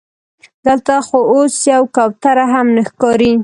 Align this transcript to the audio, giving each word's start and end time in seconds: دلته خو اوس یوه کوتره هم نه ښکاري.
دلته 0.65 0.93
خو 1.07 1.17
اوس 1.31 1.53
یوه 1.71 1.87
کوتره 1.95 2.45
هم 2.53 2.67
نه 2.75 2.83
ښکاري. 2.89 3.31